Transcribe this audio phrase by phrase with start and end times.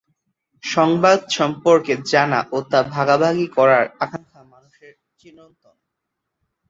[0.63, 5.75] সংবাদ সম্পর্কে জানা ও তা ভাগাভাগি করার আকাঙ্ক্ষা মানুষের চিরন্তন।